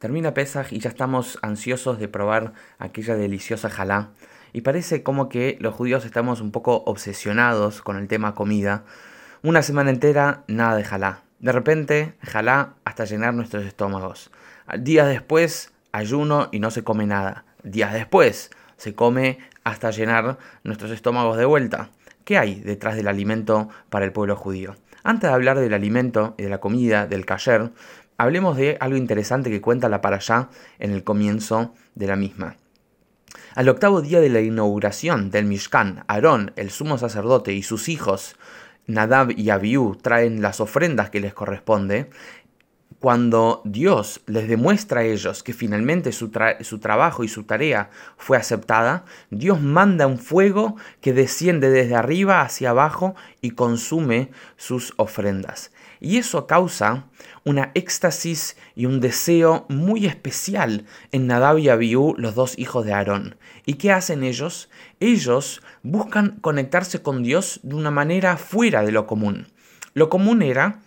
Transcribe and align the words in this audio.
Termina 0.00 0.32
Pesaj 0.32 0.72
y 0.72 0.78
ya 0.78 0.88
estamos 0.88 1.38
ansiosos 1.42 1.98
de 1.98 2.08
probar 2.08 2.54
aquella 2.78 3.16
deliciosa 3.16 3.68
jalá. 3.68 4.08
Y 4.54 4.62
parece 4.62 5.02
como 5.02 5.28
que 5.28 5.58
los 5.60 5.74
judíos 5.74 6.06
estamos 6.06 6.40
un 6.40 6.52
poco 6.52 6.82
obsesionados 6.86 7.82
con 7.82 7.98
el 7.98 8.08
tema 8.08 8.34
comida. 8.34 8.84
Una 9.42 9.60
semana 9.60 9.90
entera, 9.90 10.42
nada 10.46 10.74
de 10.76 10.84
jalá. 10.84 11.20
De 11.38 11.52
repente, 11.52 12.14
jalá 12.22 12.76
hasta 12.86 13.04
llenar 13.04 13.34
nuestros 13.34 13.66
estómagos. 13.66 14.30
Días 14.78 15.06
después, 15.06 15.70
ayuno 15.92 16.48
y 16.50 16.60
no 16.60 16.70
se 16.70 16.82
come 16.82 17.06
nada. 17.06 17.44
Días 17.62 17.92
después, 17.92 18.50
se 18.78 18.94
come 18.94 19.38
hasta 19.64 19.90
llenar 19.90 20.38
nuestros 20.64 20.92
estómagos 20.92 21.36
de 21.36 21.44
vuelta. 21.44 21.90
¿Qué 22.24 22.38
hay 22.38 22.60
detrás 22.60 22.96
del 22.96 23.06
alimento 23.06 23.68
para 23.90 24.06
el 24.06 24.12
pueblo 24.12 24.34
judío? 24.34 24.76
Antes 25.02 25.28
de 25.28 25.34
hablar 25.34 25.58
del 25.58 25.74
alimento 25.74 26.34
y 26.38 26.44
de 26.44 26.48
la 26.48 26.58
comida, 26.58 27.06
del 27.06 27.26
kasher, 27.26 27.70
hablemos 28.20 28.58
de 28.58 28.76
algo 28.80 28.98
interesante 28.98 29.48
que 29.48 29.62
cuenta 29.62 29.88
la 29.88 30.00
allá 30.02 30.50
en 30.78 30.92
el 30.92 31.04
comienzo 31.04 31.74
de 31.94 32.06
la 32.06 32.16
misma. 32.16 32.56
Al 33.54 33.70
octavo 33.70 34.02
día 34.02 34.20
de 34.20 34.28
la 34.28 34.42
inauguración 34.42 35.30
del 35.30 35.46
Mishkan, 35.46 36.04
Aarón, 36.06 36.52
el 36.56 36.70
sumo 36.70 36.98
sacerdote, 36.98 37.54
y 37.54 37.62
sus 37.62 37.88
hijos, 37.88 38.36
Nadab 38.86 39.30
y 39.30 39.48
Abiú, 39.48 39.96
traen 39.96 40.42
las 40.42 40.60
ofrendas 40.60 41.08
que 41.08 41.20
les 41.20 41.32
corresponde, 41.32 42.10
cuando 42.98 43.62
Dios 43.64 44.20
les 44.26 44.46
demuestra 44.46 45.00
a 45.00 45.04
ellos 45.04 45.42
que 45.42 45.54
finalmente 45.54 46.12
su, 46.12 46.28
trabajo 46.28 47.24
y 47.24 47.28
su 47.28 47.44
tarea 47.44 47.88
fue 48.18 48.36
aceptada, 48.36 49.06
Dios 49.30 49.62
manda 49.62 50.06
un 50.06 50.18
fuego 50.18 50.76
que 51.00 51.14
desciende 51.14 51.70
desde 51.70 51.94
arriba 51.94 52.42
hacia 52.42 52.70
abajo 52.70 53.14
y 53.40 53.52
consume 53.52 54.30
sus 54.58 54.92
ofrendas. 54.98 55.72
Y 56.00 56.16
eso 56.16 56.46
causa 56.46 57.04
una 57.44 57.72
éxtasis 57.74 58.56
y 58.74 58.86
un 58.86 59.00
deseo 59.00 59.66
muy 59.68 60.06
especial 60.06 60.86
en 61.12 61.26
Nadab 61.26 61.58
y 61.58 61.68
Abiú, 61.68 62.14
los 62.16 62.34
dos 62.34 62.58
hijos 62.58 62.86
de 62.86 62.94
Aarón. 62.94 63.36
¿Y 63.66 63.74
qué 63.74 63.92
hacen 63.92 64.24
ellos? 64.24 64.70
Ellos 64.98 65.60
buscan 65.82 66.38
conectarse 66.40 67.02
con 67.02 67.22
Dios 67.22 67.60
de 67.62 67.74
una 67.74 67.90
manera 67.90 68.38
fuera 68.38 68.82
de 68.82 68.92
lo 68.92 69.06
común. 69.06 69.48
Lo 69.92 70.08
común 70.08 70.40
era 70.42 70.80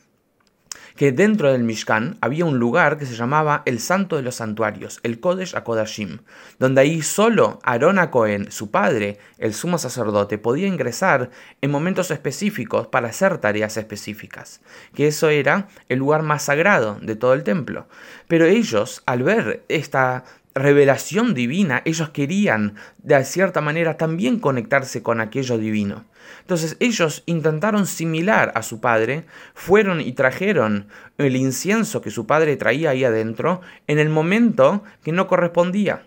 que 0.95 1.11
dentro 1.11 1.51
del 1.51 1.63
Mishkan 1.63 2.17
había 2.21 2.45
un 2.45 2.59
lugar 2.59 2.97
que 2.97 3.05
se 3.05 3.15
llamaba 3.15 3.63
el 3.65 3.79
Santo 3.79 4.15
de 4.15 4.21
los 4.21 4.35
Santuarios, 4.35 4.99
el 5.03 5.19
Kodesh 5.19 5.55
HaKodashim, 5.55 6.19
donde 6.59 6.81
ahí 6.81 7.01
solo 7.01 7.59
Aarón 7.63 8.05
Cohen, 8.07 8.51
su 8.51 8.71
padre, 8.71 9.17
el 9.37 9.53
sumo 9.53 9.77
sacerdote, 9.77 10.37
podía 10.37 10.67
ingresar 10.67 11.29
en 11.61 11.71
momentos 11.71 12.11
específicos 12.11 12.87
para 12.87 13.09
hacer 13.09 13.37
tareas 13.37 13.77
específicas, 13.77 14.61
que 14.93 15.07
eso 15.07 15.29
era 15.29 15.67
el 15.89 15.99
lugar 15.99 16.23
más 16.23 16.43
sagrado 16.43 16.97
de 17.01 17.15
todo 17.15 17.33
el 17.33 17.43
templo. 17.43 17.87
Pero 18.27 18.45
ellos, 18.45 19.03
al 19.05 19.23
ver 19.23 19.63
esta 19.69 20.23
revelación 20.55 21.33
divina, 21.33 21.81
ellos 21.85 22.09
querían 22.09 22.75
de 22.99 23.23
cierta 23.25 23.61
manera 23.61 23.97
también 23.97 24.39
conectarse 24.39 25.01
con 25.01 25.19
aquello 25.19 25.57
divino. 25.57 26.05
Entonces 26.41 26.77
ellos 26.79 27.23
intentaron 27.25 27.87
similar 27.87 28.51
a 28.55 28.63
su 28.63 28.79
padre, 28.79 29.25
fueron 29.53 30.01
y 30.01 30.13
trajeron 30.13 30.87
el 31.17 31.35
incienso 31.35 32.01
que 32.01 32.11
su 32.11 32.25
padre 32.25 32.57
traía 32.57 32.91
ahí 32.91 33.03
adentro 33.03 33.61
en 33.87 33.99
el 33.99 34.09
momento 34.09 34.83
que 35.03 35.11
no 35.11 35.27
correspondía. 35.27 36.03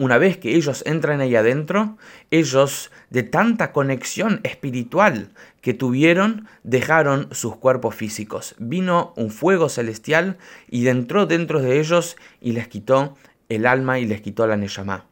Una 0.00 0.16
vez 0.16 0.38
que 0.38 0.56
ellos 0.56 0.82
entran 0.86 1.20
ahí 1.20 1.36
adentro, 1.36 1.98
ellos 2.30 2.90
de 3.10 3.22
tanta 3.22 3.70
conexión 3.72 4.40
espiritual 4.44 5.28
que 5.60 5.74
tuvieron, 5.74 6.48
dejaron 6.62 7.28
sus 7.32 7.56
cuerpos 7.56 7.94
físicos. 7.94 8.54
Vino 8.58 9.12
un 9.16 9.30
fuego 9.30 9.68
celestial 9.68 10.38
y 10.70 10.88
entró 10.88 11.26
dentro 11.26 11.60
de 11.60 11.80
ellos 11.80 12.16
y 12.40 12.52
les 12.52 12.66
quitó 12.66 13.18
el 13.50 13.66
alma 13.66 13.98
y 13.98 14.06
les 14.06 14.22
quitó 14.22 14.46
la 14.46 14.56
Neshama. 14.56 15.04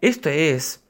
Esto 0.00 0.30
es 0.30 0.82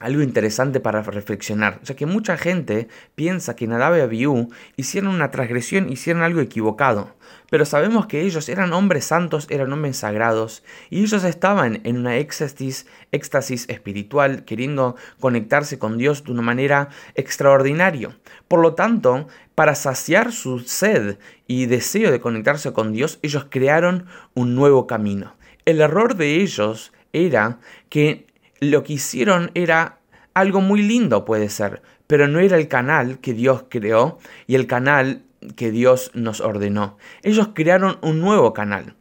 algo 0.00 0.22
interesante 0.22 0.80
para 0.80 1.02
reflexionar, 1.02 1.80
ya 1.82 1.94
que 1.94 2.06
mucha 2.06 2.36
gente 2.36 2.88
piensa 3.14 3.54
que 3.54 3.66
Nadab 3.66 3.96
y 3.96 4.00
Abiú 4.00 4.50
hicieron 4.76 5.14
una 5.14 5.30
transgresión, 5.30 5.90
hicieron 5.90 6.22
algo 6.22 6.40
equivocado, 6.40 7.14
pero 7.50 7.64
sabemos 7.64 8.06
que 8.06 8.22
ellos 8.22 8.48
eran 8.48 8.72
hombres 8.72 9.04
santos, 9.04 9.46
eran 9.48 9.72
hombres 9.72 9.98
sagrados, 9.98 10.64
y 10.90 11.02
ellos 11.02 11.22
estaban 11.22 11.80
en 11.84 11.98
una 11.98 12.16
éxtasis, 12.16 12.86
éxtasis 13.12 13.68
espiritual, 13.68 14.44
queriendo 14.44 14.96
conectarse 15.20 15.78
con 15.78 15.98
Dios 15.98 16.24
de 16.24 16.32
una 16.32 16.42
manera 16.42 16.88
extraordinaria. 17.14 18.16
Por 18.48 18.60
lo 18.60 18.74
tanto, 18.74 19.28
para 19.54 19.74
saciar 19.74 20.32
su 20.32 20.60
sed 20.60 21.18
y 21.46 21.66
deseo 21.66 22.10
de 22.10 22.20
conectarse 22.20 22.72
con 22.72 22.92
Dios, 22.92 23.18
ellos 23.22 23.46
crearon 23.50 24.06
un 24.34 24.54
nuevo 24.54 24.86
camino. 24.86 25.36
El 25.64 25.80
error 25.80 26.16
de 26.16 26.40
ellos 26.40 26.92
era 27.12 27.60
que 27.88 28.31
lo 28.62 28.84
que 28.84 28.92
hicieron 28.94 29.50
era 29.54 29.98
algo 30.34 30.60
muy 30.60 30.82
lindo, 30.82 31.24
puede 31.24 31.48
ser, 31.48 31.82
pero 32.06 32.28
no 32.28 32.38
era 32.38 32.56
el 32.56 32.68
canal 32.68 33.18
que 33.18 33.34
Dios 33.34 33.64
creó 33.68 34.18
y 34.46 34.54
el 34.54 34.68
canal 34.68 35.24
que 35.56 35.72
Dios 35.72 36.12
nos 36.14 36.40
ordenó. 36.40 36.96
Ellos 37.24 37.50
crearon 37.54 37.98
un 38.02 38.20
nuevo 38.20 38.52
canal. 38.52 38.94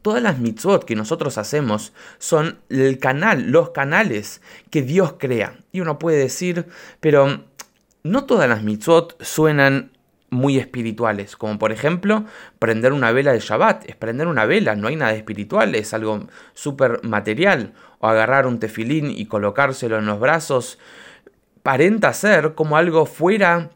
Todas 0.00 0.22
las 0.22 0.38
mitzvot 0.38 0.86
que 0.86 0.96
nosotros 0.96 1.36
hacemos 1.36 1.92
son 2.18 2.58
el 2.70 2.98
canal, 2.98 3.50
los 3.50 3.70
canales 3.70 4.40
que 4.70 4.80
Dios 4.80 5.16
crea. 5.18 5.58
Y 5.72 5.80
uno 5.80 5.98
puede 5.98 6.16
decir, 6.16 6.66
pero 7.00 7.44
no 8.02 8.24
todas 8.24 8.48
las 8.48 8.62
mitzvot 8.62 9.22
suenan 9.22 9.92
muy 10.30 10.58
espirituales, 10.58 11.36
como 11.36 11.58
por 11.58 11.72
ejemplo 11.72 12.24
prender 12.58 12.92
una 12.92 13.12
vela 13.12 13.32
de 13.32 13.40
Shabbat, 13.40 13.88
es 13.88 13.96
prender 13.96 14.28
una 14.28 14.46
vela, 14.46 14.76
no 14.76 14.88
hay 14.88 14.96
nada 14.96 15.12
espiritual, 15.12 15.74
es 15.74 15.92
algo 15.92 16.28
súper 16.54 17.00
material, 17.02 17.74
o 17.98 18.08
agarrar 18.08 18.46
un 18.46 18.58
tefilín 18.58 19.10
y 19.10 19.26
colocárselo 19.26 19.98
en 19.98 20.06
los 20.06 20.20
brazos, 20.20 20.78
parenta 21.62 22.12
ser 22.12 22.54
como 22.54 22.76
algo 22.76 23.06
fuera 23.06 23.70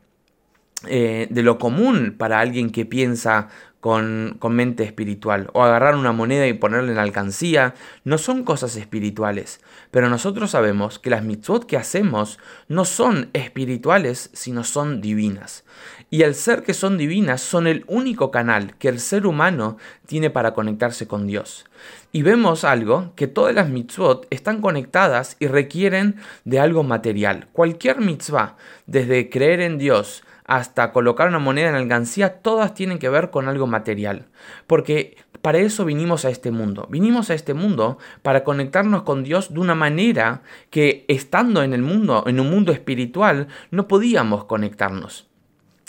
eh, 0.86 1.26
de 1.30 1.42
lo 1.42 1.58
común 1.58 2.14
para 2.16 2.40
alguien 2.40 2.70
que 2.70 2.86
piensa 2.86 3.48
con, 3.84 4.38
mente 4.48 4.82
espiritual. 4.82 5.50
O 5.52 5.62
agarrar 5.62 5.94
una 5.94 6.12
moneda 6.12 6.46
y 6.46 6.54
ponerla 6.54 6.92
en 6.92 6.96
alcancía. 6.96 7.74
No 8.02 8.16
son 8.16 8.42
cosas 8.42 8.76
espirituales. 8.76 9.60
Pero 9.90 10.08
nosotros 10.08 10.52
sabemos 10.52 10.98
que 10.98 11.10
las 11.10 11.22
mitzvot 11.22 11.66
que 11.66 11.76
hacemos 11.76 12.38
no 12.66 12.86
son 12.86 13.28
espirituales, 13.34 14.30
sino 14.32 14.64
son 14.64 15.02
divinas. 15.02 15.64
Y 16.08 16.22
al 16.22 16.34
ser 16.34 16.62
que 16.62 16.72
son 16.72 16.96
divinas, 16.96 17.42
son 17.42 17.66
el 17.66 17.84
único 17.86 18.30
canal 18.30 18.74
que 18.78 18.88
el 18.88 19.00
ser 19.00 19.26
humano 19.26 19.76
tiene 20.06 20.30
para 20.30 20.54
conectarse 20.54 21.06
con 21.06 21.26
Dios. 21.26 21.66
Y 22.10 22.22
vemos 22.22 22.64
algo, 22.64 23.12
que 23.16 23.26
todas 23.26 23.54
las 23.54 23.68
mitzvot 23.68 24.26
están 24.30 24.62
conectadas 24.62 25.36
y 25.40 25.46
requieren 25.46 26.16
de 26.46 26.58
algo 26.58 26.84
material. 26.84 27.48
Cualquier 27.52 28.00
mitzvah, 28.00 28.56
desde 28.86 29.28
creer 29.28 29.60
en 29.60 29.76
Dios, 29.76 30.24
hasta 30.44 30.92
colocar 30.92 31.28
una 31.28 31.38
moneda 31.38 31.70
en 31.70 31.74
alcancía, 31.74 32.40
todas 32.42 32.74
tienen 32.74 32.98
que 32.98 33.08
ver 33.08 33.30
con 33.30 33.48
algo 33.48 33.66
material. 33.66 34.26
Porque 34.66 35.16
para 35.42 35.58
eso 35.58 35.84
vinimos 35.84 36.24
a 36.24 36.30
este 36.30 36.50
mundo. 36.50 36.86
Vinimos 36.90 37.30
a 37.30 37.34
este 37.34 37.54
mundo 37.54 37.98
para 38.22 38.44
conectarnos 38.44 39.02
con 39.02 39.24
Dios 39.24 39.52
de 39.52 39.60
una 39.60 39.74
manera 39.74 40.42
que 40.70 41.04
estando 41.08 41.62
en 41.62 41.72
el 41.74 41.82
mundo, 41.82 42.24
en 42.26 42.40
un 42.40 42.50
mundo 42.50 42.72
espiritual, 42.72 43.48
no 43.70 43.88
podíamos 43.88 44.44
conectarnos. 44.44 45.28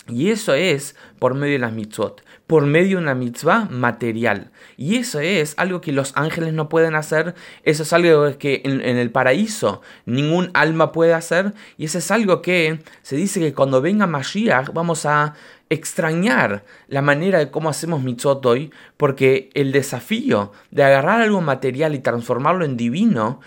Y 0.08 0.30
eso 0.30 0.54
es 0.54 0.94
por 1.18 1.34
medio 1.34 1.54
de 1.54 1.58
las 1.58 1.72
mitzvot, 1.72 2.22
por 2.46 2.64
medio 2.64 2.98
de 2.98 3.02
una 3.02 3.16
mitzvah 3.16 3.64
material. 3.70 4.52
Y 4.76 4.96
eso 4.96 5.18
es 5.18 5.54
algo 5.56 5.80
que 5.80 5.90
los 5.90 6.12
ángeles 6.16 6.52
no 6.52 6.68
pueden 6.68 6.94
hacer, 6.94 7.34
eso 7.64 7.82
es 7.82 7.92
algo 7.92 8.38
que 8.38 8.62
en, 8.64 8.80
el 8.82 9.10
paraíso 9.10 9.82
ningún 10.04 10.50
alma 10.54 10.92
puede 10.92 11.12
hacer, 11.12 11.54
y 11.76 11.86
eso 11.86 11.98
es 11.98 12.10
algo 12.12 12.40
que 12.40 12.80
se 13.02 13.16
dice 13.16 13.40
que 13.40 13.52
cuando 13.52 13.80
venga 13.80 14.06
Mashiach 14.06 14.72
vamos 14.72 15.06
a 15.06 15.34
extrañar 15.70 16.64
la 16.86 17.02
manera 17.02 17.40
de 17.40 17.50
cómo 17.50 17.68
hacemos 17.68 18.00
mitzvot 18.02 18.46
hoy, 18.46 18.70
porque 18.96 19.50
el 19.54 19.72
desafío 19.72 20.52
de 20.70 20.84
agarrar 20.84 21.20
algo 21.20 21.40
material 21.40 21.96
y 21.96 21.98
transformarlo 21.98 22.64
en 22.64 22.76
divino 22.76 23.40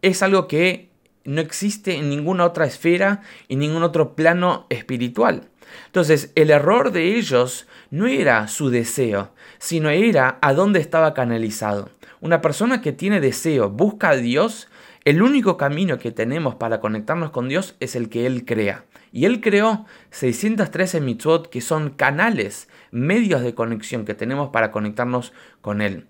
es 0.00 0.22
algo 0.22 0.48
que 0.48 0.88
no 1.26 1.42
existe 1.42 1.96
en 1.96 2.08
ninguna 2.08 2.44
otra 2.46 2.64
esfera, 2.64 3.20
en 3.48 3.58
ningún 3.58 3.82
otro 3.82 4.14
plano 4.14 4.66
espiritual. 4.70 5.48
Entonces, 5.86 6.32
el 6.34 6.50
error 6.50 6.92
de 6.92 7.16
ellos 7.16 7.66
no 7.90 8.06
era 8.06 8.48
su 8.48 8.70
deseo, 8.70 9.32
sino 9.58 9.90
era 9.90 10.38
a 10.42 10.52
dónde 10.52 10.80
estaba 10.80 11.14
canalizado. 11.14 11.90
Una 12.20 12.40
persona 12.40 12.80
que 12.80 12.92
tiene 12.92 13.20
deseo, 13.20 13.70
busca 13.70 14.10
a 14.10 14.16
Dios, 14.16 14.68
el 15.04 15.22
único 15.22 15.56
camino 15.56 15.98
que 15.98 16.10
tenemos 16.10 16.56
para 16.56 16.80
conectarnos 16.80 17.30
con 17.30 17.48
Dios 17.48 17.76
es 17.78 17.94
el 17.94 18.08
que 18.08 18.26
Él 18.26 18.44
crea. 18.44 18.84
Y 19.12 19.24
Él 19.24 19.40
creó 19.40 19.86
613 20.10 21.00
mitzvot 21.00 21.48
que 21.48 21.60
son 21.60 21.90
canales, 21.90 22.68
medios 22.90 23.42
de 23.42 23.54
conexión 23.54 24.04
que 24.04 24.14
tenemos 24.14 24.50
para 24.50 24.72
conectarnos 24.72 25.32
con 25.60 25.80
Él. 25.80 26.08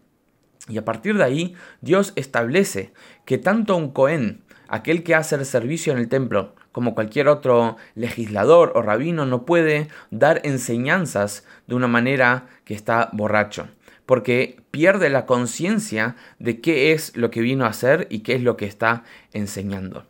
Y 0.68 0.78
a 0.78 0.84
partir 0.84 1.16
de 1.16 1.24
ahí, 1.24 1.54
Dios 1.80 2.12
establece 2.16 2.92
que 3.24 3.38
tanto 3.38 3.76
un 3.76 3.92
Cohen, 3.92 4.42
aquel 4.68 5.02
que 5.02 5.14
hace 5.14 5.36
el 5.36 5.44
servicio 5.44 5.92
en 5.92 5.98
el 5.98 6.08
templo, 6.08 6.54
como 6.76 6.94
cualquier 6.94 7.28
otro 7.28 7.78
legislador 7.94 8.72
o 8.74 8.82
rabino, 8.82 9.24
no 9.24 9.46
puede 9.46 9.88
dar 10.10 10.42
enseñanzas 10.44 11.46
de 11.66 11.74
una 11.74 11.88
manera 11.88 12.48
que 12.66 12.74
está 12.74 13.08
borracho. 13.14 13.68
porque 14.04 14.60
pierde 14.72 15.08
la 15.08 15.24
conciencia 15.24 16.16
de 16.38 16.60
qué 16.60 16.92
es 16.92 17.16
lo 17.16 17.30
que 17.30 17.40
vino 17.40 17.64
a 17.64 17.70
hacer 17.70 18.06
y 18.10 18.18
qué 18.18 18.34
es 18.34 18.42
lo 18.42 18.58
que 18.58 18.66
está 18.66 19.04
enseñando. 19.32 20.04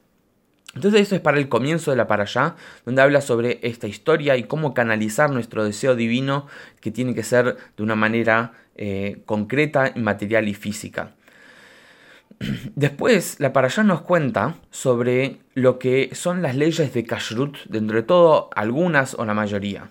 Entonces 0.74 1.02
eso 1.02 1.14
es 1.14 1.20
para 1.20 1.38
el 1.38 1.48
comienzo 1.48 1.92
de 1.92 1.96
la 1.96 2.08
para 2.08 2.24
allá, 2.24 2.56
donde 2.84 3.00
habla 3.00 3.20
sobre 3.20 3.60
esta 3.62 3.86
historia 3.86 4.36
y 4.36 4.42
cómo 4.42 4.74
canalizar 4.74 5.30
nuestro 5.30 5.64
deseo 5.64 5.94
divino 5.94 6.48
que 6.80 6.90
tiene 6.90 7.14
que 7.14 7.22
ser 7.22 7.56
de 7.76 7.82
una 7.84 7.94
manera 7.94 8.54
eh, 8.74 9.22
concreta, 9.24 9.92
material 9.94 10.48
y 10.48 10.54
física. 10.54 11.14
Después, 12.74 13.36
la 13.40 13.52
para 13.52 13.68
allá 13.68 13.82
nos 13.82 14.02
cuenta 14.02 14.56
sobre 14.70 15.38
lo 15.54 15.78
que 15.78 16.10
son 16.12 16.42
las 16.42 16.56
leyes 16.56 16.92
de 16.92 17.04
Kashrut, 17.04 17.56
dentro 17.66 17.96
de 17.96 18.02
todo 18.02 18.50
algunas 18.54 19.14
o 19.14 19.24
la 19.24 19.34
mayoría. 19.34 19.90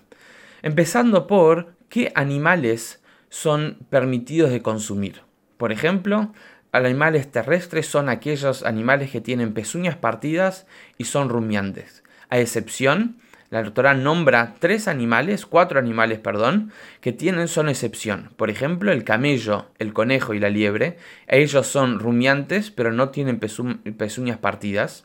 Empezando 0.62 1.26
por 1.26 1.74
qué 1.88 2.12
animales 2.14 3.02
son 3.28 3.78
permitidos 3.90 4.50
de 4.50 4.62
consumir. 4.62 5.22
Por 5.56 5.72
ejemplo, 5.72 6.32
animales 6.72 7.30
terrestres 7.30 7.86
son 7.86 8.08
aquellos 8.08 8.64
animales 8.64 9.10
que 9.10 9.20
tienen 9.20 9.54
pezuñas 9.54 9.96
partidas 9.96 10.66
y 10.98 11.04
son 11.04 11.28
rumiantes. 11.28 12.02
A 12.28 12.38
excepción, 12.38 13.16
la 13.50 13.62
doctora 13.62 13.94
nombra 13.94 14.54
tres 14.58 14.88
animales, 14.88 15.46
cuatro 15.46 15.78
animales, 15.78 16.18
perdón, 16.18 16.72
que 17.00 17.12
tienen 17.12 17.46
son 17.48 17.68
excepción. 17.68 18.30
Por 18.36 18.50
ejemplo, 18.50 18.90
el 18.90 19.04
camello, 19.04 19.66
el 19.78 19.92
conejo 19.92 20.34
y 20.34 20.40
la 20.40 20.50
liebre. 20.50 20.98
Ellos 21.28 21.66
son 21.66 22.00
rumiantes, 22.00 22.70
pero 22.70 22.92
no 22.92 23.10
tienen 23.10 23.38
pezuñas 23.38 24.38
partidas. 24.38 25.04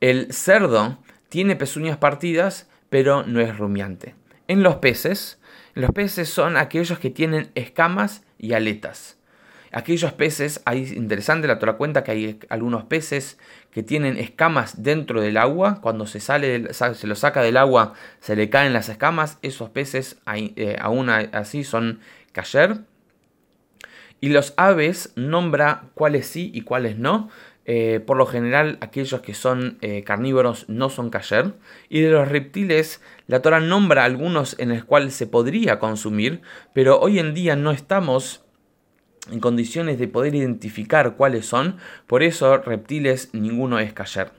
El 0.00 0.32
cerdo 0.32 0.98
tiene 1.28 1.56
pezuñas 1.56 1.98
partidas, 1.98 2.68
pero 2.88 3.24
no 3.24 3.40
es 3.40 3.56
rumiante. 3.56 4.14
En 4.48 4.62
los 4.62 4.76
peces, 4.76 5.38
los 5.74 5.90
peces 5.90 6.30
son 6.30 6.56
aquellos 6.56 6.98
que 6.98 7.10
tienen 7.10 7.50
escamas 7.54 8.24
y 8.38 8.54
aletas. 8.54 9.15
Aquellos 9.76 10.14
peces, 10.14 10.62
ahí 10.64 10.90
interesante, 10.96 11.46
la 11.46 11.58
Torah 11.58 11.76
cuenta 11.76 12.02
que 12.02 12.10
hay 12.10 12.40
algunos 12.48 12.84
peces 12.84 13.38
que 13.70 13.82
tienen 13.82 14.16
escamas 14.16 14.82
dentro 14.82 15.20
del 15.20 15.36
agua, 15.36 15.82
cuando 15.82 16.06
se, 16.06 16.18
sale, 16.18 16.72
se 16.72 17.06
lo 17.06 17.14
saca 17.14 17.42
del 17.42 17.58
agua 17.58 17.92
se 18.20 18.36
le 18.36 18.48
caen 18.48 18.72
las 18.72 18.88
escamas, 18.88 19.38
esos 19.42 19.68
peces 19.68 20.16
eh, 20.34 20.78
aún 20.80 21.10
así 21.10 21.62
son 21.62 22.00
kasher. 22.32 22.78
Y 24.18 24.30
los 24.30 24.54
aves 24.56 25.12
nombra 25.14 25.90
cuáles 25.92 26.26
sí 26.26 26.50
y 26.54 26.62
cuáles 26.62 26.96
no. 26.96 27.28
Eh, 27.66 28.00
por 28.00 28.16
lo 28.16 28.24
general, 28.24 28.78
aquellos 28.80 29.20
que 29.20 29.34
son 29.34 29.76
eh, 29.82 30.04
carnívoros 30.04 30.70
no 30.70 30.88
son 30.88 31.10
kasher. 31.10 31.52
Y 31.90 32.00
de 32.00 32.08
los 32.08 32.28
reptiles, 32.30 33.02
la 33.26 33.42
Torah 33.42 33.60
nombra 33.60 34.04
algunos 34.04 34.58
en 34.58 34.70
los 34.70 34.84
cuales 34.84 35.12
se 35.12 35.26
podría 35.26 35.78
consumir, 35.78 36.40
pero 36.72 36.98
hoy 36.98 37.18
en 37.18 37.34
día 37.34 37.56
no 37.56 37.72
estamos 37.72 38.45
en 39.30 39.40
condiciones 39.40 39.98
de 39.98 40.08
poder 40.08 40.34
identificar 40.34 41.16
cuáles 41.16 41.46
son, 41.46 41.76
por 42.06 42.22
eso 42.22 42.58
reptiles 42.58 43.30
ninguno 43.32 43.78
es 43.78 43.92
kasher. 43.92 44.30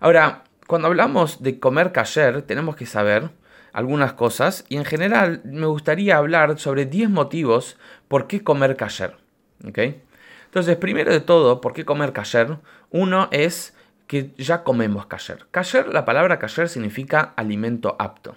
Ahora, 0.00 0.44
cuando 0.66 0.88
hablamos 0.88 1.42
de 1.42 1.58
comer 1.58 1.92
kasher, 1.92 2.42
tenemos 2.42 2.76
que 2.76 2.86
saber 2.86 3.30
algunas 3.72 4.12
cosas 4.12 4.64
y 4.68 4.76
en 4.76 4.84
general 4.84 5.40
me 5.44 5.66
gustaría 5.66 6.16
hablar 6.16 6.58
sobre 6.58 6.86
10 6.86 7.10
motivos 7.10 7.76
por 8.08 8.26
qué 8.26 8.42
comer 8.42 8.76
kasher. 8.76 9.16
Entonces, 9.62 10.76
primero 10.76 11.12
de 11.12 11.20
todo, 11.20 11.60
¿por 11.60 11.72
qué 11.72 11.84
comer 11.84 12.12
kasher? 12.12 12.58
Uno 12.90 13.28
es 13.32 13.74
que 14.06 14.32
ya 14.38 14.62
comemos 14.64 15.06
kasher. 15.06 15.46
Kasher, 15.50 15.88
la 15.88 16.04
palabra 16.04 16.38
kasher 16.38 16.68
significa 16.68 17.34
alimento 17.36 17.96
apto. 17.98 18.36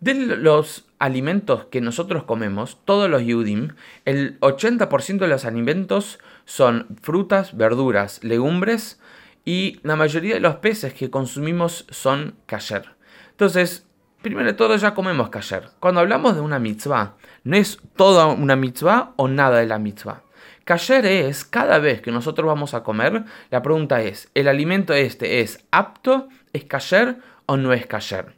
De 0.00 0.14
los 0.14 0.86
alimentos 1.00 1.64
que 1.66 1.80
nosotros 1.80 2.22
comemos, 2.22 2.78
todos 2.84 3.10
los 3.10 3.22
Yudim, 3.22 3.74
el 4.04 4.38
80% 4.38 5.18
de 5.18 5.26
los 5.26 5.44
alimentos 5.44 6.20
son 6.44 6.86
frutas, 7.02 7.56
verduras, 7.56 8.22
legumbres 8.22 9.00
y 9.44 9.80
la 9.82 9.96
mayoría 9.96 10.34
de 10.34 10.40
los 10.40 10.56
peces 10.56 10.94
que 10.94 11.10
consumimos 11.10 11.84
son 11.90 12.36
kasher. 12.46 12.94
Entonces, 13.32 13.88
primero 14.22 14.46
de 14.46 14.54
todo 14.54 14.76
ya 14.76 14.94
comemos 14.94 15.30
kasher. 15.30 15.70
Cuando 15.80 16.00
hablamos 16.00 16.36
de 16.36 16.42
una 16.42 16.60
mitzvah, 16.60 17.16
no 17.42 17.56
es 17.56 17.80
toda 17.96 18.26
una 18.26 18.54
mitzvah 18.54 19.14
o 19.16 19.26
nada 19.26 19.58
de 19.58 19.66
la 19.66 19.80
mitzvah. 19.80 20.22
Kasher 20.64 21.06
es 21.06 21.44
cada 21.44 21.80
vez 21.80 22.02
que 22.02 22.12
nosotros 22.12 22.46
vamos 22.46 22.74
a 22.74 22.84
comer, 22.84 23.24
la 23.50 23.62
pregunta 23.62 24.02
es, 24.02 24.30
¿el 24.34 24.46
alimento 24.46 24.94
este 24.94 25.40
es 25.40 25.64
apto, 25.72 26.28
es 26.52 26.66
kasher 26.66 27.18
o 27.46 27.56
no 27.56 27.72
es 27.72 27.86
kasher? 27.86 28.37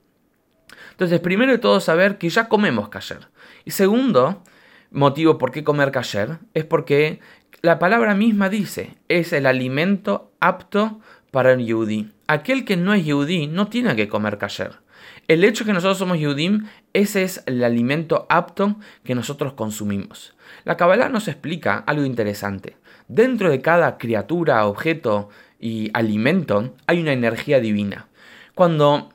Entonces, 1.00 1.20
primero 1.20 1.50
de 1.50 1.56
todo, 1.56 1.81
saber 1.81 2.19
que 2.19 2.29
ya 2.29 2.50
comemos 2.50 2.91
kasher. 2.91 3.29
Y 3.64 3.70
segundo, 3.70 4.43
motivo 4.91 5.38
por 5.38 5.50
qué 5.50 5.64
comer 5.64 5.93
kasher, 5.93 6.41
es 6.52 6.67
porque 6.67 7.20
la 7.62 7.79
palabra 7.79 8.14
misma 8.14 8.50
dice, 8.50 8.99
es 9.08 9.32
el 9.32 9.47
alimento 9.47 10.31
apto 10.41 11.00
para 11.31 11.52
el 11.52 11.64
yudí. 11.64 12.12
Aquel 12.26 12.67
que 12.67 12.76
no 12.76 12.93
es 12.93 13.06
yudí 13.06 13.47
no 13.47 13.69
tiene 13.69 13.97
que 13.97 14.11
comer 14.11 14.37
kasher. 14.37 14.73
El 15.26 15.43
hecho 15.43 15.64
que 15.64 15.73
nosotros 15.73 15.97
somos 15.97 16.19
yudim, 16.19 16.67
ese 16.93 17.23
es 17.23 17.44
el 17.46 17.64
alimento 17.64 18.26
apto 18.29 18.76
que 19.03 19.14
nosotros 19.14 19.55
consumimos. 19.55 20.35
La 20.64 20.76
Kabbalah 20.76 21.08
nos 21.08 21.29
explica 21.29 21.79
algo 21.87 22.05
interesante. 22.05 22.76
Dentro 23.08 23.49
de 23.49 23.62
cada 23.62 23.96
criatura, 23.96 24.67
objeto 24.67 25.31
y 25.58 25.91
alimento 25.94 26.75
hay 26.87 27.00
una 27.00 27.14
energía 27.14 27.58
divina. 27.58 28.08
Cuando 28.55 29.14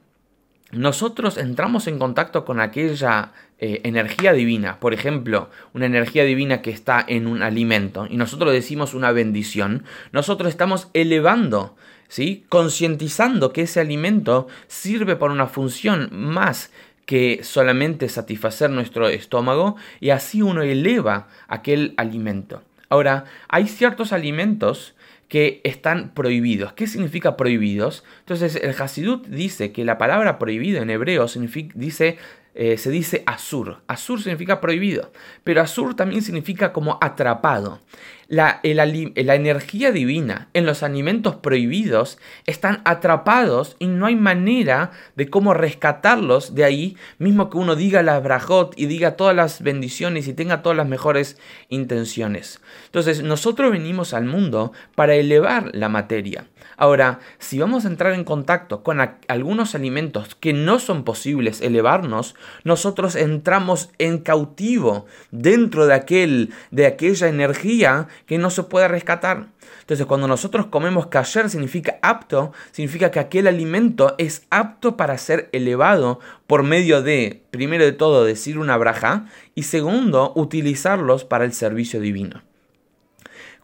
nosotros 0.72 1.38
entramos 1.38 1.88
en 1.88 2.00
contacto 2.00 2.44
con 2.44 2.60
aquella 2.60 3.32
eh, 3.60 3.82
energía 3.84 4.34
divina, 4.34 4.80
por 4.80 4.94
ejemplo, 4.94 5.50
una 5.74 5.86
energía 5.86 6.24
divina 6.26 6.62
que 6.62 6.72
está 6.72 7.04
en 7.08 7.28
un 7.28 7.44
alimento, 7.44 8.08
y 8.10 8.18
nosotros 8.18 8.52
decimos 8.52 8.94
una 8.94 9.12
bendición, 9.12 9.84
nosotros 10.12 10.50
estamos 10.50 10.90
elevando, 10.94 11.76
¿sí? 12.08 12.46
concientizando 12.50 13.54
que 13.54 13.62
ese 13.62 13.80
alimento 13.80 14.48
sirve 14.68 15.16
para 15.16 15.34
una 15.34 15.48
función 15.48 16.10
más 16.12 16.72
que 17.06 17.42
solamente 17.44 18.10
satisfacer 18.10 18.72
nuestro 18.72 19.08
estómago, 19.08 19.76
y 20.00 20.10
así 20.10 20.42
uno 20.42 20.64
eleva 20.64 21.28
aquel 21.48 21.94
alimento. 21.98 22.64
Ahora, 22.90 23.26
hay 23.48 23.68
ciertos 23.68 24.12
alimentos 24.12 24.96
que 25.28 25.62
están 25.64 26.14
prohibidos. 26.14 26.74
¿Qué 26.74 26.88
significa 26.88 27.38
prohibidos? 27.38 28.04
Entonces 28.20 28.56
el 28.56 28.76
Hasidut 28.80 29.28
dice 29.28 29.72
que 29.72 29.86
la 29.86 29.98
palabra 29.98 30.38
prohibido 30.38 30.82
en 30.82 30.90
hebreo 30.90 31.26
dice, 31.74 32.18
eh, 32.54 32.78
se 32.78 32.90
dice 32.92 33.24
azur. 33.26 33.82
Azur 33.88 34.22
significa 34.22 34.62
prohibido, 34.62 35.12
pero 35.44 35.62
azur 35.62 35.96
también 35.96 36.22
significa 36.22 36.74
como 36.74 36.98
atrapado. 37.02 37.80
La, 38.28 38.60
la, 38.64 39.36
energía 39.36 39.92
divina 39.92 40.50
en 40.54 40.66
los 40.66 40.84
alimentos 40.84 41.36
prohibidos 41.36 42.18
están 42.46 42.82
atrapados 42.86 43.76
y 43.80 43.88
no 43.88 44.06
hay 44.06 44.16
manera 44.16 44.92
de 45.16 45.30
cómo 45.30 45.54
rescatarlos 45.54 46.56
de 46.56 46.64
ahí, 46.64 46.98
mismo 47.20 47.50
que 47.50 47.58
uno 47.58 47.76
diga 47.76 48.02
la 48.04 48.20
brajot 48.20 48.74
y 48.78 48.88
diga 48.88 49.16
todas 49.16 49.36
las 49.36 49.62
bendiciones 49.62 50.28
y 50.28 50.34
tenga 50.34 50.62
todas 50.62 50.78
las 50.78 50.88
mejores 50.88 51.38
intenciones. 51.70 52.62
Entonces 52.86 53.24
nosotros 53.24 53.72
venimos 53.72 54.14
al 54.14 54.26
mundo 54.26 54.72
para 54.96 55.16
elevar 55.16 55.72
la 55.74 55.90
materia. 55.90 56.48
Ahora, 56.78 57.20
si 57.40 57.60
vamos 57.60 57.86
a 57.86 57.88
entrar 57.88 58.14
en 58.14 58.26
contacto 58.26 58.84
con 58.84 59.00
algunos 59.28 59.76
alimentos 59.76 60.36
que 60.36 60.52
no 60.52 60.80
son 60.80 61.04
posibles 61.04 61.62
elevarnos, 61.62 62.36
nosotros 62.64 63.16
entramos 63.16 63.90
en 63.98 64.20
cautivo 64.20 65.06
dentro 65.32 65.88
de, 65.88 65.94
aquel, 65.94 66.54
de 66.72 66.86
aquella 66.86 67.28
energía 67.28 68.08
que 68.26 68.38
no 68.38 68.50
se 68.50 68.64
puede 68.64 68.88
rescatar. 68.88 69.48
Entonces, 69.82 70.06
cuando 70.06 70.28
nosotros 70.28 70.68
comemos 70.68 71.08
kasher 71.08 71.50
significa 71.50 72.00
apto, 72.02 72.52
significa 72.72 73.12
que 73.12 73.20
aquel 73.20 73.48
alimento 73.48 74.16
es 74.18 74.46
apto 74.50 74.98
para 74.98 75.18
ser 75.18 75.50
elevado 75.52 76.20
por 76.48 76.64
medio 76.64 77.02
de, 77.02 77.44
primero 77.52 77.84
de 77.84 77.92
todo, 77.92 78.26
decir 78.26 78.58
una 78.58 78.78
braja 78.78 79.26
y 79.54 79.64
segundo, 79.64 80.34
utilizarlos 80.36 81.24
para 81.24 81.46
el 81.46 81.54
servicio 81.54 82.00
divino. 82.00 82.42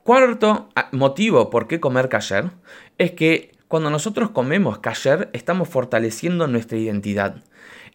Cuarto 0.04 0.70
ah, 0.76 0.90
motivo 0.92 1.50
por 1.50 1.68
qué 1.68 1.80
comer 1.80 2.10
kasher 2.10 2.50
es 2.98 3.12
que 3.12 3.52
cuando 3.68 3.90
nosotros 3.90 4.32
comemos 4.32 4.80
kasher 4.80 5.30
estamos 5.32 5.70
fortaleciendo 5.70 6.48
nuestra 6.48 6.78
identidad. 6.78 7.44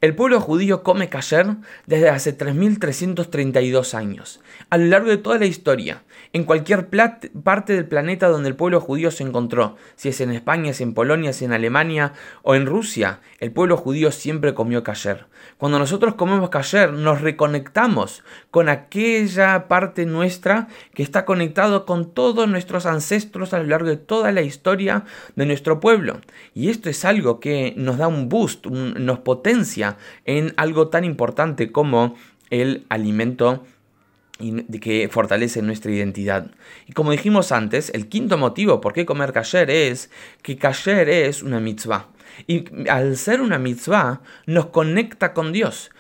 El 0.03 0.15
pueblo 0.15 0.41
judío 0.41 0.83
come 0.83 1.09
kasher 1.09 1.57
desde 1.87 2.11
hace 2.11 2.35
3332 2.35 3.95
años. 3.95 4.41
A 4.69 4.77
lo 4.77 4.85
largo 4.85 5.09
de 5.09 5.17
toda 5.17 5.39
la 5.39 5.47
historia, 5.47 6.03
en 6.35 6.45
cualquier 6.45 6.91
parte 6.91 7.73
del 7.73 7.87
planeta 7.87 8.29
donde 8.29 8.51
el 8.51 8.57
pueblo 8.57 8.83
judío 8.83 9.11
se 9.11 9.23
encontró, 9.23 9.77
si 9.95 10.11
es 10.11 10.21
en 10.21 10.33
España, 10.33 10.75
si 10.75 10.83
en 10.83 10.93
Polonia, 10.93 11.33
si 11.33 11.47
en 11.47 11.55
Alemania 11.55 12.13
o 12.43 12.55
en 12.55 12.67
Rusia, 12.67 13.21
el 13.39 13.53
pueblo 13.53 13.79
judío 13.79 14.13
siempre 14.13 14.53
comió 14.53 14.83
kasher. 14.83 15.29
Cuando 15.57 15.79
nosotros 15.79 16.15
comemos 16.15 16.51
kasher, 16.51 16.93
nos 16.93 17.23
reconectamos 17.23 18.23
con 18.51 18.69
aquella 18.69 19.67
parte 19.69 20.05
nuestra 20.05 20.69
que 20.93 21.03
está 21.03 21.25
conectado 21.25 21.87
con 21.87 22.13
todos 22.13 22.47
nuestros 22.49 22.85
ancestros 22.85 23.55
a 23.55 23.59
lo 23.59 23.65
largo 23.65 23.89
de 23.89 23.97
toda 23.97 24.31
la 24.31 24.43
historia 24.43 25.05
de 25.37 25.47
nuestro 25.47 25.81
pueblo. 25.81 26.21
Y 26.53 26.69
esto 26.69 26.91
es 26.91 27.05
algo 27.07 27.41
que 27.41 27.73
nos 27.79 27.97
da 27.97 28.09
un 28.09 28.29
boost, 28.29 28.67
nos 28.67 29.21
potencia 29.21 29.86
en 30.25 30.55
algo 30.57 30.89
tan 30.89 31.05
importante 31.05 31.71
como 31.73 32.17
el 32.51 32.85
alimento 32.89 33.65
que 34.81 35.09
fortalece 35.11 35.63
nuestra 35.63 35.91
identidad. 35.93 36.51
Y 36.87 36.93
como 36.93 37.13
dijimos 37.13 37.53
antes, 37.53 37.91
el 37.95 38.09
quinto 38.09 38.37
motivo 38.37 38.81
por 38.81 38.93
qué 38.93 39.07
comer 39.07 39.33
kasher 39.33 39.71
es 39.71 40.11
que 40.43 40.57
kasher 40.57 41.09
es 41.09 41.43
una 41.43 41.61
mitzvah. 41.61 42.09
Y 42.47 42.65
al 42.91 43.17
ser 43.17 43.41
una 43.41 43.59
mitzvah, 43.59 44.21
nos 44.47 44.67
conecta 44.67 45.33
con 45.33 45.53
Dios. 45.53 45.91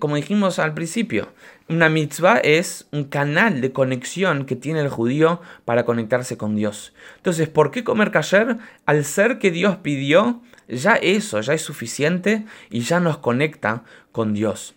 Como 0.00 0.16
dijimos 0.16 0.58
al 0.58 0.74
principio, 0.74 1.28
una 1.68 1.88
mitzvah 1.88 2.38
es 2.38 2.86
un 2.92 3.04
canal 3.04 3.60
de 3.60 3.72
conexión 3.72 4.46
que 4.46 4.54
tiene 4.54 4.80
el 4.80 4.88
judío 4.88 5.40
para 5.64 5.84
conectarse 5.84 6.36
con 6.36 6.54
Dios. 6.54 6.94
Entonces, 7.16 7.48
¿por 7.48 7.70
qué 7.70 7.82
comer 7.82 8.12
kasher? 8.12 8.58
Al 8.84 9.04
ser 9.04 9.38
que 9.38 9.50
Dios 9.50 9.76
pidió, 9.78 10.42
ya 10.68 10.94
eso, 10.94 11.40
ya 11.40 11.54
es 11.54 11.62
suficiente 11.62 12.44
y 12.70 12.80
ya 12.80 13.00
nos 13.00 13.18
conecta 13.18 13.82
con 14.12 14.32
Dios. 14.32 14.74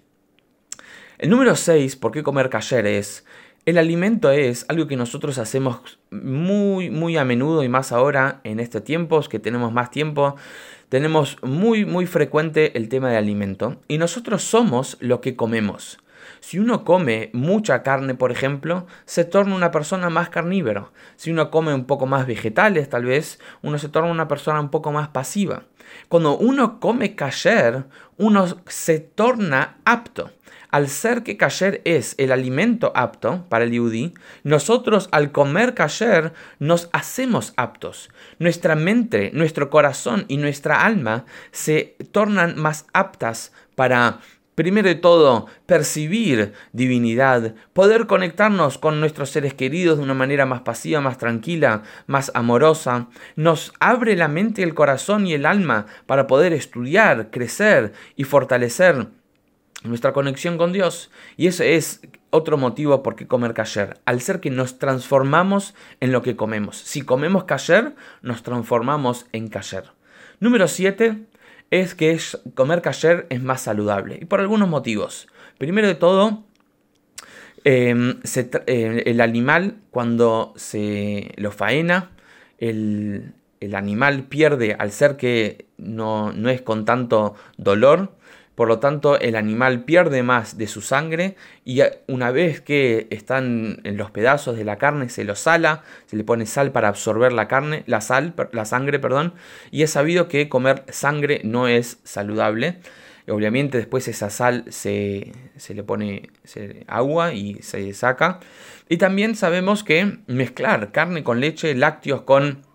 El 1.19 1.29
número 1.29 1.55
6, 1.55 1.96
¿por 1.96 2.12
qué 2.12 2.24
comer 2.24 2.50
kasher? 2.50 2.88
Es, 2.88 3.25
el 3.65 3.77
alimento 3.77 4.31
es 4.31 4.65
algo 4.67 4.88
que 4.88 4.96
nosotros 4.96 5.38
hacemos 5.38 6.00
muy, 6.10 6.89
muy 6.89 7.17
a 7.17 7.25
menudo 7.25 7.63
y 7.63 7.69
más 7.69 7.91
ahora 7.91 8.41
en 8.43 8.60
estos 8.60 8.84
tiempos 8.84 9.29
que 9.29 9.38
tenemos 9.38 9.72
más 9.72 9.91
tiempo. 9.91 10.38
Tenemos 10.88 11.38
muy, 11.43 11.86
muy 11.86 12.08
frecuente 12.08 12.75
el 12.75 12.89
tema 12.89 13.12
de 13.12 13.17
alimento 13.17 13.79
y 13.88 14.00
nosotros 14.00 14.41
somos 14.41 14.98
lo 15.01 15.22
que 15.22 15.36
comemos. 15.36 16.00
Si 16.39 16.60
uno 16.60 16.84
come 16.84 17.29
mucha 17.34 17.84
carne, 17.84 18.15
por 18.15 18.31
ejemplo, 18.31 18.88
se 19.05 19.25
torna 19.25 19.55
una 19.55 19.72
persona 19.72 20.10
más 20.10 20.29
carnívora. 20.29 20.89
Si 21.15 21.31
uno 21.31 21.50
come 21.50 21.74
un 21.74 21.86
poco 21.86 22.05
más 22.05 22.25
vegetales, 22.25 22.89
tal 22.89 23.05
vez, 23.05 23.39
uno 23.62 23.77
se 23.77 23.89
torna 23.89 24.12
una 24.12 24.27
persona 24.27 24.60
un 24.60 24.69
poco 24.69 24.91
más 24.91 25.10
pasiva. 25.10 25.63
Cuando 26.08 26.38
uno 26.38 26.79
come 26.79 27.15
kasher, 27.15 27.86
uno 28.17 28.48
se 28.67 29.00
torna 29.00 29.77
apto 29.86 30.31
al 30.72 30.88
ser 30.88 31.24
que 31.24 31.38
kasher 31.38 31.81
es 31.84 32.15
el 32.17 32.31
alimento 32.31 32.91
apto 32.96 33.46
para 33.50 33.63
el 33.63 33.72
yudí, 33.72 34.13
nosotros 34.43 35.10
al 35.12 35.31
comer 35.31 35.74
kasher 35.74 36.34
nos 36.60 36.89
hacemos 36.93 37.53
aptos. 37.58 38.10
Nuestra 38.38 38.75
mente, 38.75 39.31
nuestro 39.34 39.69
corazón 39.69 40.25
y 40.27 40.38
nuestra 40.38 40.86
alma 40.86 41.25
se 41.51 41.96
tornan 42.12 42.58
más 42.58 42.86
aptas 42.93 43.51
para 43.75 44.19
Primero 44.59 44.89
de 44.89 44.95
todo, 44.95 45.45
percibir 45.65 46.51
divinidad, 46.73 47.55
poder 47.71 48.07
conectarnos 48.07 48.77
con 48.77 48.99
nuestros 48.99 49.29
seres 49.29 49.53
queridos 49.53 49.97
de 49.97 50.03
una 50.03 50.13
manera 50.13 50.45
más 50.45 50.63
pasiva, 50.63 50.99
más 50.99 51.17
tranquila, 51.17 51.83
más 52.07 52.29
amorosa, 52.33 53.07
nos 53.37 53.71
abre 53.79 54.17
la 54.17 54.27
mente, 54.27 54.61
el 54.61 54.73
corazón 54.73 55.25
y 55.25 55.33
el 55.33 55.45
alma 55.45 55.85
para 56.07 56.27
poder 56.27 56.51
estudiar, 56.51 57.31
crecer 57.31 57.93
y 58.17 58.25
fortalecer 58.25 59.07
nuestra 59.85 60.11
conexión 60.11 60.57
con 60.57 60.73
Dios. 60.73 61.09
Y 61.37 61.47
ese 61.47 61.77
es 61.77 62.01
otro 62.29 62.57
motivo 62.57 63.01
por 63.01 63.15
qué 63.15 63.27
comer 63.27 63.53
kasher, 63.53 64.01
al 64.03 64.19
ser 64.19 64.41
que 64.41 64.49
nos 64.49 64.77
transformamos 64.77 65.73
en 66.01 66.11
lo 66.11 66.21
que 66.21 66.35
comemos. 66.35 66.75
Si 66.75 67.01
comemos 67.03 67.45
kasher, 67.45 67.95
nos 68.21 68.43
transformamos 68.43 69.25
en 69.31 69.47
kasher. 69.47 69.85
Número 70.41 70.67
7 70.67 71.29
es 71.71 71.95
que 71.95 72.19
comer 72.55 72.81
kasher 72.81 73.27
es 73.29 73.41
más 73.41 73.61
saludable. 73.61 74.19
Y 74.21 74.25
por 74.25 74.39
algunos 74.39 74.69
motivos. 74.69 75.27
Primero 75.57 75.88
de 75.88 75.95
todo, 75.95 76.43
em, 77.63 78.19
eh, 78.65 79.03
el 79.05 79.21
animal 79.21 79.77
cuando 79.91 80.53
se 80.55 81.31
lo 81.38 81.51
faena, 81.51 82.11
el, 82.57 83.33
el 83.59 83.75
animal 83.75 84.23
pierde 84.23 84.75
al 84.77 84.91
ser 84.91 85.17
que 85.17 85.67
no, 85.77 86.31
no 86.31 86.49
es 86.49 86.61
con 86.61 86.85
tanto 86.85 87.35
dolor, 87.57 88.13
por 88.59 88.67
lo 88.67 88.79
tanto, 88.79 89.17
el 89.17 89.37
animal 89.37 89.85
pierde 89.85 90.21
más 90.21 90.57
de 90.57 90.67
su 90.67 90.81
sangre 90.81 91.37
y 91.63 91.79
una 92.07 92.29
vez 92.31 92.59
que 92.59 93.07
están 93.09 93.79
en 93.85 93.95
los 93.95 94.11
pedazos 94.11 94.57
de 94.57 94.65
la 94.65 94.77
carne 94.77 95.07
se 95.07 95.23
lo 95.23 95.35
sala, 95.35 95.83
se 96.07 96.17
le 96.17 96.25
pone 96.25 96.45
sal 96.45 96.73
para 96.73 96.89
absorber 96.89 97.31
la 97.31 97.47
carne, 97.47 97.83
la 97.85 98.01
sal, 98.01 98.33
la 98.51 98.65
sangre, 98.65 98.99
perdón, 98.99 99.33
y 99.71 99.83
es 99.83 99.91
sabido 99.91 100.27
que 100.27 100.49
comer 100.49 100.83
sangre 100.89 101.39
no 101.45 101.69
es 101.69 101.99
saludable. 102.03 102.79
Obviamente 103.29 103.77
después 103.77 104.09
esa 104.09 104.29
sal 104.29 104.65
se, 104.67 105.31
le 105.69 105.83
pone 105.83 106.29
agua 106.87 107.31
y 107.33 107.61
se 107.61 107.93
saca. 107.93 108.41
Y 108.89 108.97
también 108.97 109.35
sabemos 109.37 109.85
que 109.85 110.17
mezclar 110.27 110.91
carne 110.91 111.23
con 111.23 111.39
leche, 111.39 111.73
lácteos 111.75 112.23
con 112.23 112.65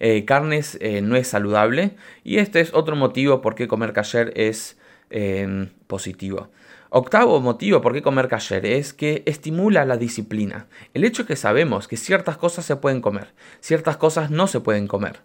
eh, 0.00 0.24
carnes 0.24 0.78
eh, 0.80 1.02
no 1.02 1.14
es 1.16 1.28
saludable 1.28 1.96
y 2.24 2.38
este 2.38 2.60
es 2.60 2.72
otro 2.72 2.94
motivo 2.94 3.42
por 3.42 3.56
qué 3.56 3.66
comer 3.66 3.92
kasher 3.92 4.32
es 4.36 4.77
Positivo. 5.86 6.50
Octavo 6.90 7.38
motivo 7.40 7.82
por 7.82 7.92
qué 7.92 8.00
comer 8.00 8.28
kasher 8.28 8.64
es 8.64 8.94
que 8.94 9.22
estimula 9.26 9.84
la 9.84 9.98
disciplina. 9.98 10.68
El 10.94 11.04
hecho 11.04 11.26
que 11.26 11.36
sabemos 11.36 11.86
que 11.86 11.98
ciertas 11.98 12.38
cosas 12.38 12.64
se 12.64 12.76
pueden 12.76 13.02
comer, 13.02 13.34
ciertas 13.60 13.98
cosas 13.98 14.30
no 14.30 14.46
se 14.46 14.60
pueden 14.60 14.86
comer, 14.86 15.20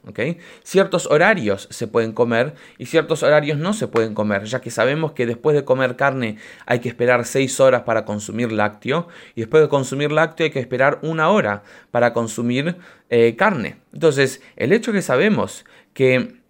Ciertos 0.63 1.05
horarios 1.07 1.69
se 1.71 1.87
pueden 1.87 2.11
comer 2.11 2.55
y 2.77 2.87
ciertos 2.87 3.23
horarios 3.23 3.57
no 3.57 3.73
se 3.73 3.87
pueden 3.87 4.13
comer, 4.13 4.43
ya 4.43 4.59
que 4.59 4.71
sabemos 4.71 5.13
que 5.13 5.25
después 5.25 5.55
de 5.55 5.63
comer 5.63 5.95
carne 5.95 6.37
hay 6.65 6.79
que 6.79 6.89
esperar 6.89 7.25
6 7.25 7.59
horas 7.61 7.83
para 7.83 8.03
consumir 8.03 8.51
lácteo 8.51 9.07
y 9.33 9.41
después 9.41 9.63
de 9.63 9.69
consumir 9.69 10.11
lácteo 10.11 10.45
hay 10.45 10.51
que 10.51 10.59
esperar 10.59 10.99
una 11.01 11.29
hora 11.29 11.63
para 11.91 12.11
consumir 12.11 12.75
eh, 13.09 13.35
carne. 13.37 13.77
Entonces, 13.93 14.41
el 14.57 14.73
hecho 14.73 14.91
que 14.91 15.01
sabemos 15.01 15.63
que 15.93 16.42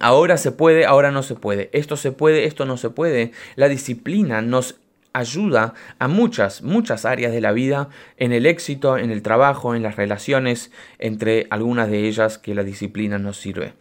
Ahora 0.00 0.36
se 0.36 0.50
puede, 0.50 0.86
ahora 0.86 1.10
no 1.12 1.22
se 1.22 1.34
puede. 1.34 1.70
Esto 1.72 1.96
se 1.96 2.10
puede, 2.10 2.44
esto 2.46 2.64
no 2.64 2.76
se 2.76 2.90
puede. 2.90 3.32
La 3.54 3.68
disciplina 3.68 4.42
nos 4.42 4.76
ayuda 5.12 5.74
a 6.00 6.08
muchas, 6.08 6.62
muchas 6.62 7.04
áreas 7.04 7.32
de 7.32 7.40
la 7.40 7.52
vida, 7.52 7.88
en 8.16 8.32
el 8.32 8.46
éxito, 8.46 8.98
en 8.98 9.12
el 9.12 9.22
trabajo, 9.22 9.76
en 9.76 9.84
las 9.84 9.94
relaciones, 9.94 10.72
entre 10.98 11.46
algunas 11.50 11.88
de 11.88 12.08
ellas 12.08 12.38
que 12.38 12.54
la 12.54 12.64
disciplina 12.64 13.18
nos 13.18 13.36
sirve. 13.36 13.74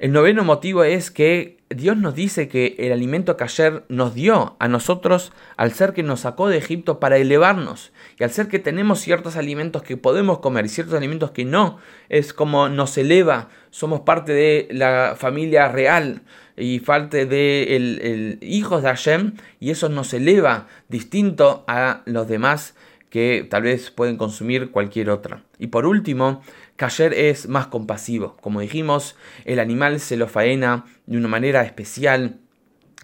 El 0.00 0.12
noveno 0.12 0.44
motivo 0.44 0.82
es 0.82 1.10
que 1.10 1.58
Dios 1.68 1.94
nos 1.94 2.14
dice 2.14 2.48
que 2.48 2.74
el 2.78 2.90
alimento 2.90 3.36
que 3.36 3.44
ayer 3.44 3.84
nos 3.90 4.14
dio 4.14 4.56
a 4.58 4.66
nosotros 4.66 5.30
al 5.58 5.72
ser 5.72 5.92
que 5.92 6.02
nos 6.02 6.20
sacó 6.20 6.48
de 6.48 6.56
Egipto 6.56 6.98
para 6.98 7.18
elevarnos 7.18 7.92
y 8.18 8.24
al 8.24 8.30
ser 8.30 8.48
que 8.48 8.58
tenemos 8.58 9.00
ciertos 9.00 9.36
alimentos 9.36 9.82
que 9.82 9.98
podemos 9.98 10.38
comer 10.38 10.64
y 10.64 10.68
ciertos 10.70 10.94
alimentos 10.96 11.32
que 11.32 11.44
no, 11.44 11.78
es 12.08 12.32
como 12.32 12.70
nos 12.70 12.96
eleva, 12.96 13.50
somos 13.68 14.00
parte 14.00 14.32
de 14.32 14.68
la 14.70 15.16
familia 15.18 15.68
real 15.68 16.22
y 16.56 16.80
parte 16.80 17.26
de 17.26 17.76
el, 17.76 18.38
hijos 18.40 18.82
de 18.82 18.88
Hashem 18.88 19.34
y 19.60 19.68
eso 19.68 19.90
nos 19.90 20.14
eleva 20.14 20.66
distinto 20.88 21.62
a 21.68 22.00
los 22.06 22.26
demás 22.26 22.74
que 23.10 23.46
tal 23.48 23.64
vez 23.64 23.90
pueden 23.90 24.16
consumir 24.16 24.70
cualquier 24.70 25.10
otra. 25.10 25.42
Y 25.58 25.66
por 25.66 25.84
último, 25.84 26.42
Kasher 26.76 27.12
es 27.12 27.48
más 27.48 27.66
compasivo. 27.66 28.36
Como 28.40 28.60
dijimos, 28.60 29.16
el 29.44 29.58
animal 29.58 30.00
se 30.00 30.16
lo 30.16 30.28
faena 30.28 30.86
de 31.06 31.18
una 31.18 31.28
manera 31.28 31.62
especial, 31.62 32.38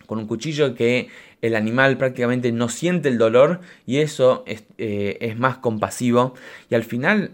con 0.07 0.19
un 0.19 0.27
cuchillo 0.27 0.75
que 0.75 1.09
el 1.43 1.57
animal 1.57 1.99
prácticamente 1.99 2.53
no 2.53 2.69
siente 2.69 3.09
el 3.09 3.19
dolor 3.19 3.61
y 3.85 3.99
eso 3.99 4.45
es, 4.47 4.65
eh, 4.79 5.35
más 5.37 5.59
compasivo. 5.59 6.35
Y 6.71 6.77
al 6.77 6.85
final 6.85 7.33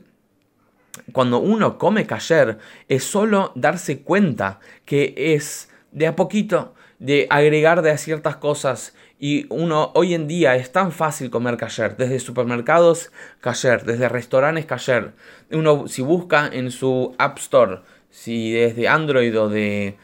cuando 1.13 1.39
uno 1.39 1.79
come 1.79 2.07
kasher 2.07 2.59
es 2.89 3.05
solo 3.05 3.53
darse 3.55 4.01
cuenta 4.03 4.61
que 4.85 5.15
es 5.17 5.71
de 5.91 6.07
a 6.07 6.17
poquito 6.17 6.75
de 6.99 7.27
agregar 7.31 7.83
de 7.83 7.91
a 7.91 7.99
ciertas 7.99 8.37
cosas 8.37 8.95
y 9.23 9.47
uno 9.51 9.93
hoy 9.95 10.15
en 10.15 10.27
día 10.27 10.57
es 10.57 10.73
tan 10.73 10.91
fácil 10.91 11.31
comer 11.31 11.57
kasher, 11.57 11.97
desde 11.97 12.19
supermercados 12.19 13.13
kasher, 13.41 13.85
desde 13.85 14.09
restaurantes 14.09 14.67
kasher. 14.67 15.13
Uno 15.53 15.87
si 15.87 16.03
busca 16.03 16.49
en 16.53 16.73
su 16.73 17.15
App 17.19 17.39
Store, 17.39 17.83
si 18.11 18.51
desde 18.51 18.89
Android 18.89 19.39
o 19.39 19.49
de, 19.49 19.97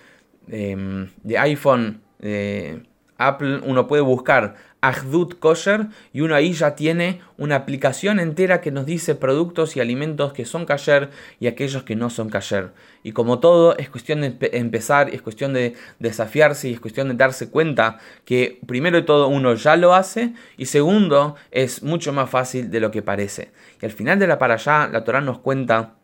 de, 0.46 1.08
de 1.20 1.38
iPhone, 1.38 2.00
de 2.20 2.84
Apple, 3.18 3.60
uno 3.64 3.86
puede 3.86 4.02
buscar 4.02 4.54
Ahdut 4.80 5.38
Kosher 5.40 5.88
y 6.12 6.20
uno 6.20 6.36
ahí 6.36 6.52
ya 6.52 6.76
tiene 6.76 7.20
una 7.36 7.56
aplicación 7.56 8.20
entera 8.20 8.60
que 8.60 8.70
nos 8.70 8.86
dice 8.86 9.16
productos 9.16 9.76
y 9.76 9.80
alimentos 9.80 10.32
que 10.32 10.44
son 10.44 10.66
kasher 10.66 11.10
y 11.40 11.48
aquellos 11.48 11.82
que 11.82 11.96
no 11.96 12.10
son 12.10 12.30
kasher. 12.30 12.72
Y 13.02 13.12
como 13.12 13.40
todo, 13.40 13.76
es 13.76 13.90
cuestión 13.90 14.20
de 14.20 14.36
empezar, 14.52 15.12
es 15.12 15.20
cuestión 15.20 15.52
de 15.52 15.74
desafiarse 15.98 16.68
y 16.68 16.74
es 16.74 16.80
cuestión 16.80 17.08
de 17.08 17.14
darse 17.14 17.50
cuenta 17.50 17.98
que 18.24 18.60
primero 18.66 18.96
de 18.96 19.02
todo 19.02 19.28
uno 19.28 19.54
ya 19.54 19.76
lo 19.76 19.94
hace 19.94 20.34
y 20.56 20.66
segundo 20.66 21.34
es 21.50 21.82
mucho 21.82 22.12
más 22.12 22.30
fácil 22.30 22.70
de 22.70 22.80
lo 22.80 22.90
que 22.90 23.02
parece. 23.02 23.50
Y 23.82 23.86
al 23.86 23.92
final 23.92 24.18
de 24.18 24.28
la 24.28 24.38
para 24.38 24.54
allá, 24.54 24.88
la 24.88 25.02
Torah 25.02 25.20
nos 25.20 25.40
cuenta 25.40 25.94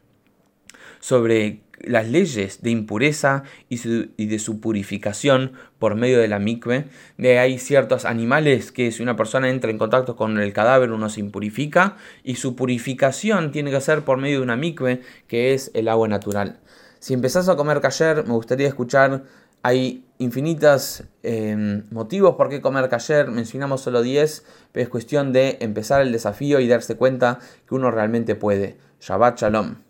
sobre 0.98 1.63
las 1.80 2.08
leyes 2.08 2.62
de 2.62 2.70
impureza 2.70 3.44
y, 3.68 3.76
de 4.26 4.38
su 4.38 4.60
purificación 4.60 5.52
por 5.78 5.94
medio 5.94 6.18
de 6.18 6.28
la 6.28 6.38
mikve. 6.38 6.86
De 7.18 7.38
hay 7.38 7.58
ciertos 7.58 8.04
animales 8.04 8.72
que 8.72 8.90
si 8.92 9.02
una 9.02 9.16
persona 9.16 9.50
entra 9.50 9.70
en 9.70 9.78
contacto 9.78 10.16
con 10.16 10.38
el 10.38 10.52
cadáver 10.52 10.92
uno 10.92 11.08
se 11.08 11.20
impurifica 11.20 11.96
y 12.22 12.36
su 12.36 12.56
purificación 12.56 13.52
tiene 13.52 13.70
que 13.70 13.80
ser 13.80 14.02
por 14.02 14.18
medio 14.18 14.38
de 14.38 14.44
una 14.44 14.56
mikve 14.56 15.00
que 15.26 15.54
es 15.54 15.70
el 15.74 15.88
agua 15.88 16.08
natural. 16.08 16.60
Si 17.00 17.12
empezás 17.12 17.48
a 17.48 17.56
comer 17.56 17.80
kasher, 17.80 18.24
me 18.26 18.32
gustaría 18.32 18.68
escuchar 18.68 19.24
Hay 19.62 20.04
infinitos 20.18 21.04
em, 21.22 21.84
motivos 21.90 22.36
por 22.36 22.48
qué 22.48 22.60
comer 22.60 22.88
ayer, 22.92 23.30
mencionamos 23.30 23.80
solo 23.80 24.02
10, 24.02 24.44
pero 24.72 24.84
es 24.84 24.88
cuestión 24.88 25.32
de 25.32 25.56
empezar 25.60 26.02
el 26.02 26.12
desafío 26.12 26.60
y 26.60 26.68
darse 26.68 26.96
cuenta 26.96 27.38
que 27.66 27.74
uno 27.74 27.90
realmente 27.90 28.34
puede. 28.34 28.78
Shabbat 29.00 29.40
Shalom. 29.40 29.84